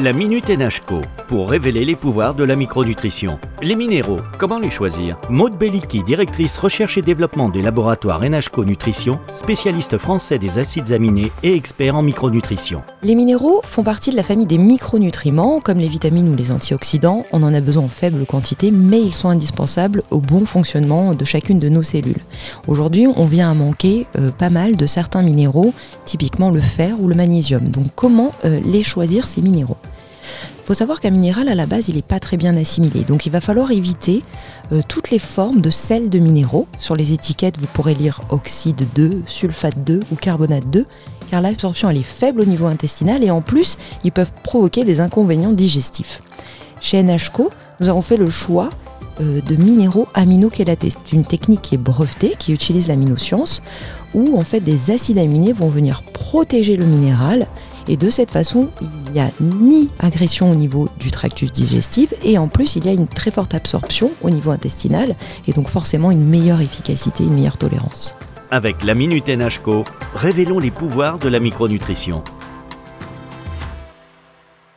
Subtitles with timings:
[0.00, 3.38] La Minute NHCO pour révéler les pouvoirs de la micronutrition.
[3.62, 5.18] Les minéraux, comment les choisir?
[5.28, 11.30] Maude Bellicki, directrice recherche et développement des laboratoires NHCO Nutrition, spécialiste français des acides aminés
[11.42, 12.82] et expert en micronutrition.
[13.02, 17.24] Les minéraux font partie de la famille des micronutriments, comme les vitamines ou les antioxydants.
[17.32, 21.24] On en a besoin en faible quantité, mais ils sont indispensables au bon fonctionnement de
[21.24, 22.20] chacune de nos cellules.
[22.66, 25.74] Aujourd'hui, on vient à manquer euh, pas mal de certains minéraux,
[26.06, 27.68] typiquement le fer ou le magnésium.
[27.68, 29.76] Donc comment euh, les choisir ces minéraux?
[30.64, 33.04] Faut savoir qu'un minéral, à la base, il n'est pas très bien assimilé.
[33.04, 34.22] Donc il va falloir éviter
[34.72, 36.66] euh, toutes les formes de sel de minéraux.
[36.78, 40.86] Sur les étiquettes, vous pourrez lire oxyde 2, sulfate 2 ou carbonate 2,
[41.30, 45.52] car l'absorption est faible au niveau intestinal et en plus, ils peuvent provoquer des inconvénients
[45.52, 46.22] digestifs.
[46.80, 48.70] Chez NHCO, nous avons fait le choix
[49.20, 50.90] euh, de minéraux aminochélatés.
[50.90, 53.62] C'est une technique qui est brevetée, qui utilise l'aminoscience,
[54.14, 57.46] où en fait des acides aminés vont venir protéger le minéral
[57.88, 62.38] et de cette façon, il n'y a ni agression au niveau du tractus digestif et
[62.38, 65.14] en plus, il y a une très forte absorption au niveau intestinal
[65.46, 68.14] et donc forcément une meilleure efficacité, une meilleure tolérance.
[68.50, 69.84] Avec la Minute NHCO,
[70.14, 72.22] révélons les pouvoirs de la micronutrition.